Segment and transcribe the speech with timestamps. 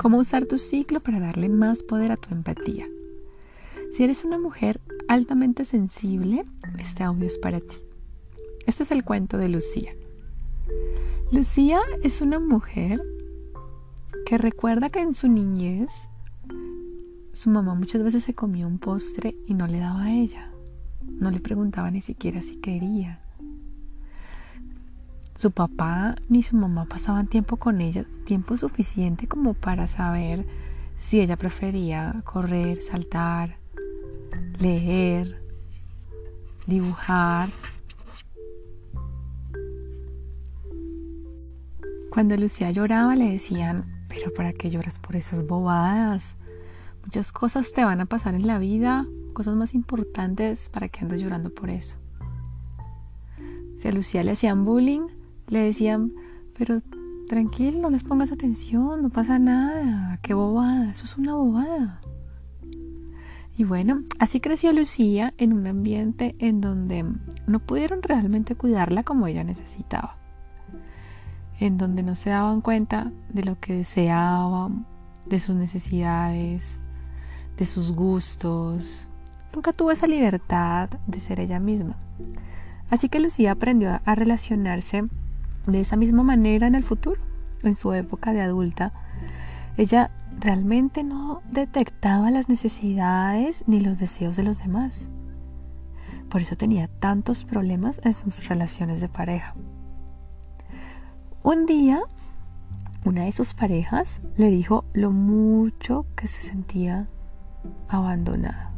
[0.00, 2.88] cómo usar tu ciclo para darle más poder a tu empatía.
[3.92, 6.46] Si eres una mujer altamente sensible,
[6.78, 7.76] este audio es para ti.
[8.66, 9.92] Este es el cuento de Lucía.
[11.30, 13.02] Lucía es una mujer
[14.24, 15.90] que recuerda que en su niñez
[17.34, 20.50] su mamá muchas veces se comió un postre y no le daba a ella.
[21.02, 23.20] No le preguntaba ni siquiera si quería.
[25.40, 30.44] Su papá ni su mamá pasaban tiempo con ella, tiempo suficiente como para saber
[30.98, 33.56] si ella prefería correr, saltar,
[34.58, 35.42] leer,
[36.66, 37.48] dibujar.
[42.10, 46.36] Cuando Lucía lloraba le decían, pero ¿para qué lloras por esas bobadas?
[47.02, 51.22] Muchas cosas te van a pasar en la vida, cosas más importantes para que andes
[51.22, 51.96] llorando por eso.
[53.78, 55.06] Si a Lucía le hacían bullying,
[55.50, 56.12] le decían,
[56.56, 56.80] pero
[57.28, 62.00] tranquilo, no les pongas atención, no pasa nada, qué bobada, eso es una bobada.
[63.56, 67.04] Y bueno, así creció Lucía en un ambiente en donde
[67.46, 70.16] no pudieron realmente cuidarla como ella necesitaba,
[71.58, 74.70] en donde no se daban cuenta de lo que deseaba,
[75.26, 76.80] de sus necesidades,
[77.58, 79.08] de sus gustos.
[79.52, 81.96] Nunca tuvo esa libertad de ser ella misma.
[82.88, 85.04] Así que Lucía aprendió a relacionarse
[85.66, 87.20] de esa misma manera en el futuro,
[87.62, 88.92] en su época de adulta.
[89.76, 95.10] Ella realmente no detectaba las necesidades ni los deseos de los demás.
[96.28, 99.54] Por eso tenía tantos problemas en sus relaciones de pareja.
[101.42, 102.00] Un día,
[103.04, 107.08] una de sus parejas le dijo lo mucho que se sentía
[107.88, 108.72] abandonada.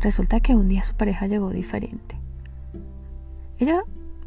[0.00, 2.16] Resulta que un día su pareja llegó diferente.
[3.58, 3.84] Ella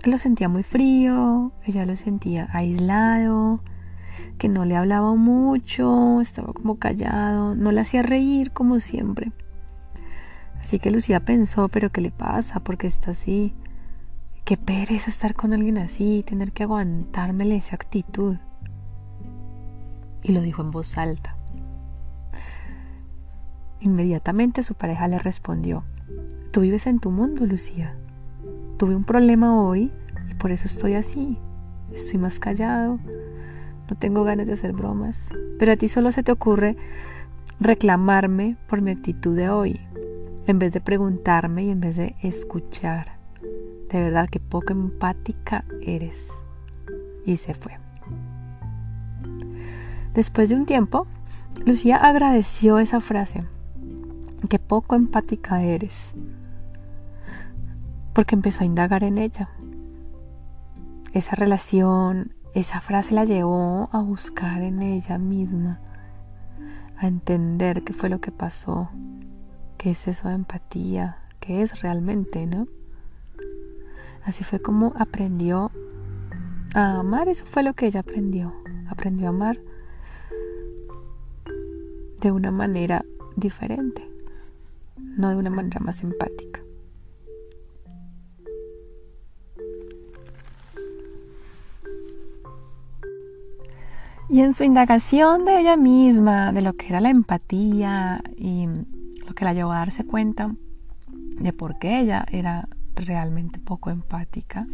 [0.10, 3.62] lo sentía muy frío, ella lo sentía aislado,
[4.38, 9.32] que no le hablaba mucho, estaba como callado, no le hacía reír como siempre.
[10.62, 12.60] Así que Lucía pensó, pero ¿qué le pasa?
[12.60, 13.54] ¿Por qué está así?
[14.46, 18.38] Qué pereza estar con alguien así, tener que aguantármele esa actitud.
[20.24, 21.38] Y lo dijo en voz alta.
[23.80, 25.84] Inmediatamente su pareja le respondió,
[26.52, 27.96] tú vives en tu mundo, Lucía.
[28.78, 29.92] Tuve un problema hoy
[30.38, 31.38] por eso estoy así.
[31.94, 33.00] Estoy más callado,
[33.90, 35.30] no tengo ganas de hacer bromas,
[35.60, 36.76] pero a ti solo se te ocurre
[37.60, 39.80] reclamarme por mi actitud de hoy,
[40.48, 43.18] en vez de preguntarme y en vez de escuchar.
[43.92, 46.30] De verdad que poco empática eres.
[47.26, 47.78] Y se fue.
[50.14, 51.08] Después de un tiempo,
[51.66, 53.44] Lucía agradeció esa frase,
[54.50, 56.14] que poco empática eres,
[58.14, 59.50] porque empezó a indagar en ella.
[61.16, 65.80] Esa relación, esa frase la llevó a buscar en ella misma,
[66.98, 68.90] a entender qué fue lo que pasó,
[69.78, 72.68] qué es eso de empatía, qué es realmente, ¿no?
[74.26, 75.72] Así fue como aprendió
[76.74, 78.54] a amar, eso fue lo que ella aprendió,
[78.90, 79.58] aprendió a amar
[82.20, 83.06] de una manera
[83.38, 84.06] diferente,
[84.98, 86.55] no de una manera más empática.
[94.28, 98.68] Y en su indagación de ella misma, de lo que era la empatía y
[99.26, 100.56] lo que la llevó a darse cuenta
[101.08, 104.66] de por qué ella era realmente poco empática,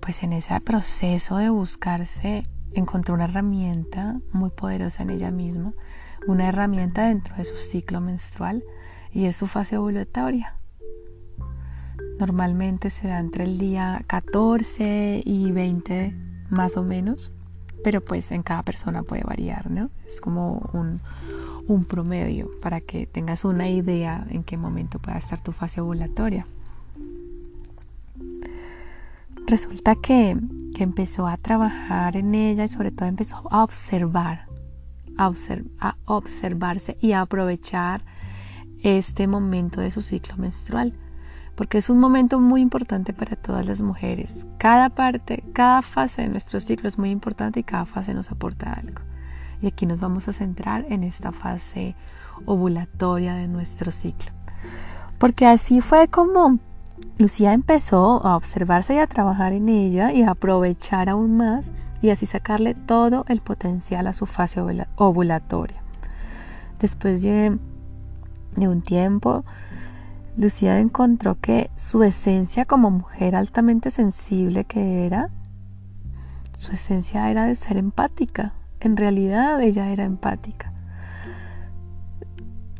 [0.00, 5.72] pues en ese proceso de buscarse encontró una herramienta muy poderosa en ella misma,
[6.26, 8.62] una herramienta dentro de su ciclo menstrual
[9.10, 10.54] y es su fase ovulatoria.
[12.18, 16.14] Normalmente se da entre el día 14 y 20
[16.50, 17.32] más o menos
[17.82, 19.90] pero pues en cada persona puede variar, ¿no?
[20.06, 21.00] Es como un,
[21.88, 26.44] promedio para que tengas una idea en qué momento pueda estar tu fase ovulatoria.
[29.46, 30.36] Resulta que,
[30.74, 34.46] que empezó a trabajar en ella y sobre todo empezó a observar,
[35.16, 35.32] a,
[35.78, 38.02] a observarse y a aprovechar
[38.82, 40.92] este momento de su ciclo menstrual
[41.54, 44.46] porque es un momento muy importante para todas las mujeres.
[44.58, 48.72] Cada parte, cada fase de nuestro ciclo es muy importante y cada fase nos aporta
[48.72, 49.00] algo.
[49.60, 51.94] Y aquí nos vamos a centrar en esta fase
[52.46, 54.32] ovulatoria de nuestro ciclo.
[55.18, 56.58] Porque así fue como
[57.18, 62.08] Lucía empezó a observarse y a trabajar en ella y a aprovechar aún más y
[62.08, 64.62] así sacarle todo el potencial a su fase
[64.96, 65.82] ovulatoria.
[66.78, 67.58] Después de,
[68.56, 69.44] de un tiempo,
[70.36, 75.30] Lucía encontró que su esencia como mujer altamente sensible que era,
[76.56, 78.52] su esencia era de ser empática.
[78.80, 80.72] En realidad ella era empática.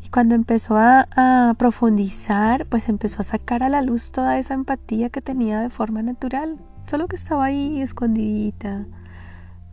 [0.02, 4.54] Y cuando empezó a, a, profundizar, pues empezó a sacar a la luz toda esa
[4.54, 6.58] empatía que tenía de forma natural.
[6.86, 8.86] Solo que estaba ahí escondidita,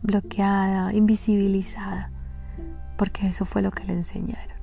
[0.02, 2.10] bloqueada, invisibilizada.
[2.96, 4.57] Porque eso fue lo que le enseñaron.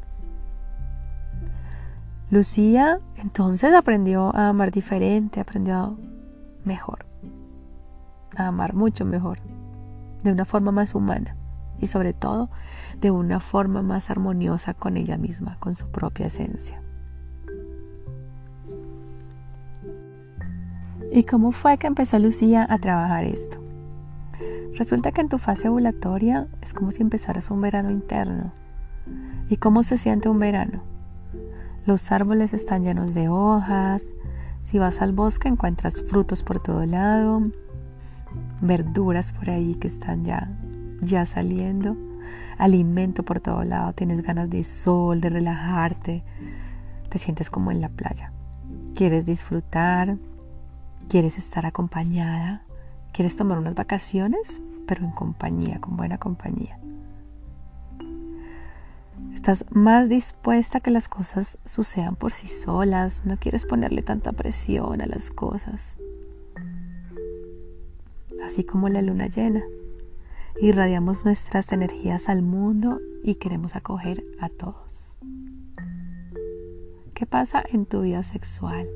[2.32, 5.98] Lucía entonces aprendió a amar diferente, aprendió
[6.64, 7.06] mejor,
[8.36, 9.40] a amar mucho mejor,
[10.24, 11.36] de una forma más humana
[11.80, 12.50] y sobre todo
[13.00, 16.82] de una forma más armoniosa con ella misma, con su propia esencia.
[21.12, 23.58] ¿Y cómo fue que empezó Lucía a trabajar esto?
[24.74, 28.52] Resulta que en tu fase ovulatoria es como si empezaras un verano interno.
[29.48, 30.95] ¿Y cómo se siente un verano?
[31.86, 34.04] Los árboles están llenos de hojas.
[34.64, 37.44] Si vas al bosque encuentras frutos por todo lado,
[38.60, 40.50] verduras por ahí que están ya,
[41.02, 41.96] ya saliendo,
[42.58, 46.24] alimento por todo lado, tienes ganas de sol, de relajarte,
[47.10, 48.32] te sientes como en la playa.
[48.96, 50.18] Quieres disfrutar,
[51.08, 52.64] quieres estar acompañada,
[53.14, 56.80] quieres tomar unas vacaciones, pero en compañía, con buena compañía.
[59.34, 64.32] Estás más dispuesta a que las cosas sucedan por sí solas, no quieres ponerle tanta
[64.32, 65.98] presión a las cosas.
[68.44, 69.64] Así como la luna llena,
[70.62, 75.16] irradiamos nuestras energías al mundo y queremos acoger a todos.
[77.14, 78.88] ¿Qué pasa en tu vida sexual?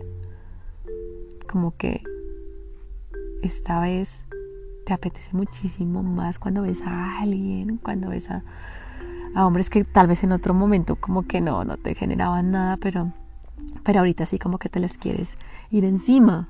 [1.50, 2.04] Como que
[3.42, 4.26] esta vez
[4.86, 8.44] te apetece muchísimo más cuando ves a alguien, cuando ves a
[9.36, 12.78] a hombres que tal vez en otro momento como que no, no te generaban nada,
[12.78, 13.14] pero,
[13.84, 15.38] pero ahorita sí como que te les quieres
[15.72, 16.50] ir encima.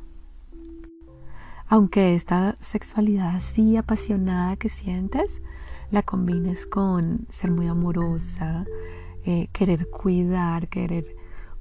[1.67, 5.41] Aunque esta sexualidad así apasionada que sientes,
[5.91, 8.65] la combines con ser muy amorosa,
[9.25, 11.15] eh, querer cuidar, querer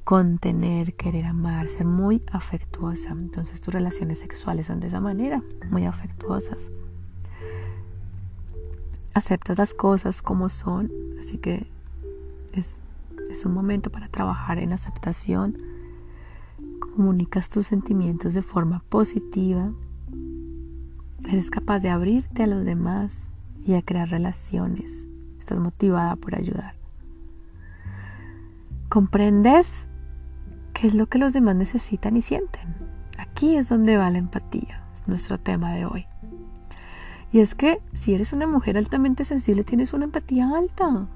[0.04, 3.10] contener, querer amar, ser muy afectuosa.
[3.10, 6.70] Entonces tus relaciones sexuales son de esa manera, muy afectuosas
[9.18, 11.66] aceptas las cosas como son, así que
[12.52, 12.78] es,
[13.44, 15.58] un momento para trabajar en aceptación,
[16.80, 19.70] comunicas tus sentimientos de forma positiva,
[21.24, 23.30] eres capaz de abrirte a los demás
[23.64, 25.06] y a crear relaciones,
[25.38, 26.74] estás motivada por ayudar.
[28.88, 29.86] Comprendes
[30.72, 32.74] qué es lo que los demás necesitan y sienten.
[33.18, 36.06] Aquí es donde va la empatía, es nuestro tema de hoy.
[37.30, 41.06] Y es que si eres una mujer altamente sensible, tienes una empatía alta.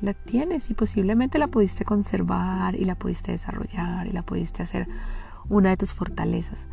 [0.00, 4.88] La tienes y posiblemente la pudiste conservar y la pudiste desarrollar y la pudiste hacer
[5.48, 6.66] una de tus fortalezas.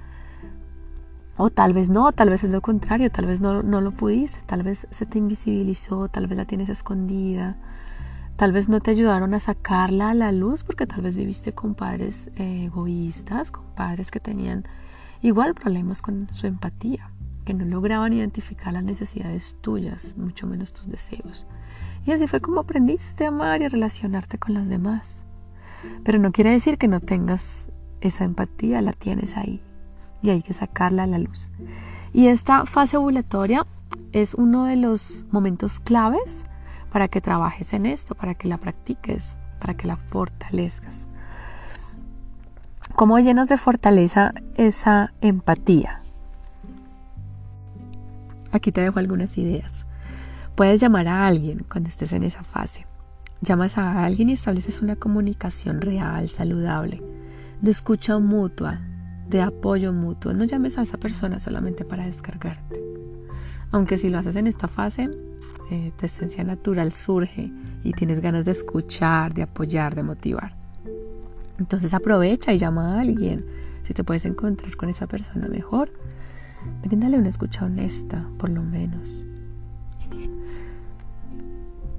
[1.37, 4.39] O tal vez no, tal vez es lo contrario, tal vez no, no lo pudiste,
[4.45, 7.57] tal vez se te invisibilizó, tal vez la tienes escondida,
[8.35, 11.75] tal vez no te ayudaron a sacarla a la luz porque tal vez viviste con
[11.75, 14.65] padres eh, egoístas, con padres que tenían
[15.21, 17.10] igual problemas con su empatía
[17.53, 21.45] no lograban identificar las necesidades tuyas, mucho menos tus deseos.
[22.05, 25.23] Y así fue como aprendiste a amar y relacionarte con los demás.
[26.03, 27.69] Pero no quiere decir que no tengas
[28.01, 29.61] esa empatía, la tienes ahí
[30.21, 31.51] y hay que sacarla a la luz.
[32.13, 33.65] Y esta fase ovulatoria
[34.11, 36.45] es uno de los momentos claves
[36.91, 41.07] para que trabajes en esto, para que la practiques, para que la fortalezcas.
[42.95, 46.00] ¿Cómo llenas de fortaleza esa empatía?
[48.51, 49.85] Aquí te dejo algunas ideas.
[50.55, 52.85] Puedes llamar a alguien cuando estés en esa fase.
[53.41, 57.01] Llamas a alguien y estableces una comunicación real, saludable,
[57.61, 58.81] de escucha mutua,
[59.27, 60.33] de apoyo mutuo.
[60.33, 62.79] No llames a esa persona solamente para descargarte.
[63.71, 65.09] Aunque si lo haces en esta fase,
[65.71, 67.51] eh, tu esencia natural surge
[67.83, 70.53] y tienes ganas de escuchar, de apoyar, de motivar.
[71.57, 73.45] Entonces aprovecha y llama a alguien.
[73.83, 75.91] Si te puedes encontrar con esa persona mejor,
[76.83, 79.25] Bríndale una escucha honesta, por lo menos.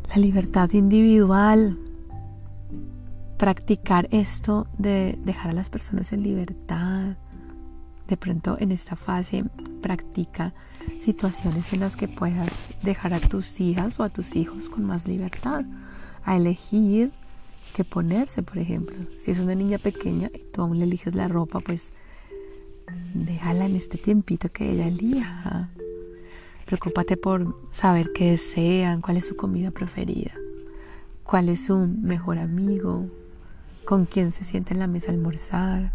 [0.08, 1.78] La libertad individual.
[3.38, 7.16] Practicar esto de dejar a las personas en libertad.
[8.08, 9.44] De pronto en esta fase
[9.80, 10.52] practica
[11.04, 15.06] situaciones en las que puedas dejar a tus hijas o a tus hijos con más
[15.06, 15.64] libertad.
[16.24, 17.10] A elegir
[17.74, 18.96] qué ponerse, por ejemplo.
[19.24, 21.92] Si es una niña pequeña y tú aún le eliges la ropa, pues
[23.14, 25.68] déjala en este tiempito que ella elija.
[26.66, 30.32] Preocúpate por saber qué desean, cuál es su comida preferida,
[31.24, 33.06] cuál es su mejor amigo,
[33.84, 35.92] con quién se siente en la mesa a almorzar.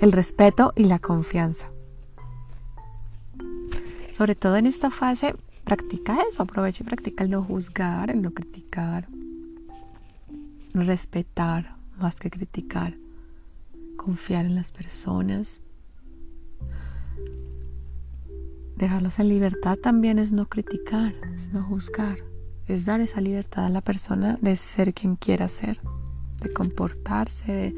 [0.00, 1.68] El respeto y la confianza.
[4.12, 5.34] Sobre todo en esta fase,
[5.64, 9.08] practica eso, aprovecha y practica el no juzgar, el no criticar,
[10.72, 12.94] respetar más que criticar,
[14.06, 15.60] confiar en las personas.
[18.76, 22.18] Dejarlos en libertad también es no criticar, es no juzgar,
[22.68, 25.80] es dar esa libertad a la persona de ser quien quiera ser,
[26.40, 27.74] de comportarse, de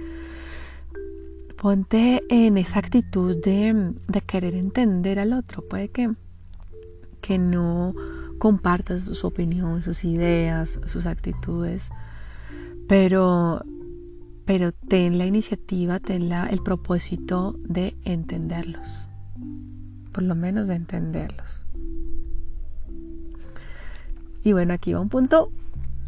[1.57, 5.67] ponte en esa actitud de, de, querer entender al otro.
[5.67, 6.11] Puede que,
[7.23, 7.95] que no
[8.39, 11.89] compartas su opinión, sus ideas, sus actitudes,
[12.87, 13.65] pero,
[14.49, 19.11] pero ten la iniciativa, ten la, el propósito de entenderlos,
[20.11, 21.67] por lo menos de entenderlos.
[24.43, 25.53] Y bueno, aquí va un punto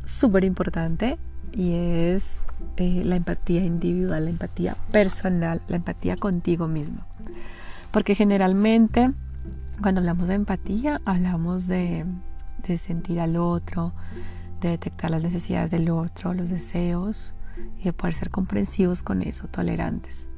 [0.06, 1.18] súper importante
[1.52, 2.34] y es
[2.78, 7.04] eh, la empatía individual, la empatía personal, la empatía contigo mismo.
[7.90, 9.12] Porque generalmente
[9.82, 12.06] cuando hablamos de empatía hablamos de,
[12.66, 13.92] de sentir al otro,
[14.62, 17.34] de detectar las necesidades del otro, los deseos
[17.78, 20.28] y de poder ser comprensivos con eso, tolerantes.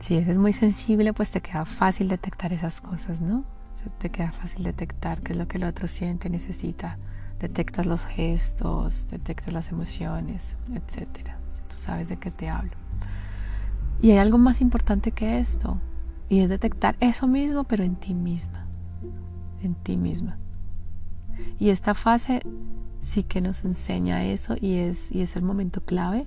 [0.00, 3.44] Si eres muy sensible, pues te queda fácil detectar esas cosas, ¿no?
[3.98, 6.98] te queda fácil detectar qué es lo que el otro siente, necesita.
[7.40, 11.30] Detectas los gestos, detectas las emociones, etc.
[11.68, 12.72] Tú sabes de qué te hablo.
[14.02, 15.80] Y hay algo más importante que esto,
[16.28, 18.66] y es detectar eso mismo, pero en ti misma.
[19.62, 20.36] En ti misma.
[21.58, 22.42] Y esta fase
[23.00, 26.26] sí que nos enseña eso y es, y es el momento clave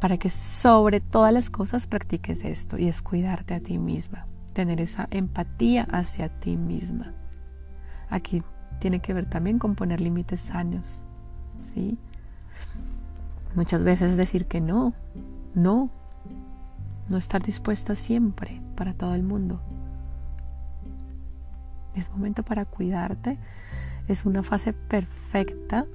[0.00, 4.80] para que sobre todas las cosas practiques esto y es cuidarte a ti misma, tener
[4.80, 7.12] esa empatía hacia ti misma.
[8.10, 8.42] Aquí
[8.78, 11.04] tiene que ver también con poner límites sanos,
[11.74, 11.98] ¿sí?
[13.54, 14.94] Muchas veces decir que no,
[15.54, 15.90] no,
[17.08, 19.60] no estar dispuesta siempre para todo el mundo.
[21.94, 23.38] Es momento para cuidarte
[24.08, 25.86] es una fase perfecta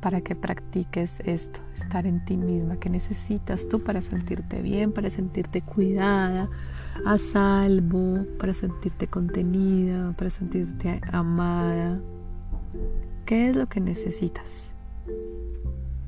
[0.00, 5.10] para que practiques esto, estar en ti misma, que necesitas tú para sentirte bien, para
[5.10, 6.48] sentirte cuidada,
[7.04, 11.98] a salvo, para sentirte contenida, para sentirte amada.
[13.24, 14.72] ¿Qué es lo que necesitas?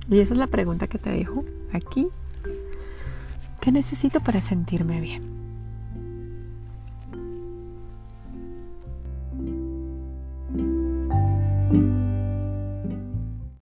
[0.09, 2.09] Y esa es la pregunta que te dejo aquí.
[3.61, 5.38] ¿Qué necesito para sentirme bien?